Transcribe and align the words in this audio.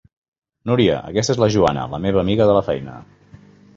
Núria, 0.69 0.95
aquesta 1.11 1.35
és 1.37 1.41
la 1.43 1.49
Joana, 1.57 1.83
la 1.93 1.99
meva 2.07 2.23
amiga 2.25 2.49
de 2.53 2.57
feina. 2.71 2.97